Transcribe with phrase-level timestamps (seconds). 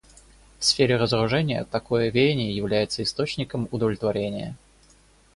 [0.57, 4.57] В сфере разоружения такое веяние является источником удовлетворения.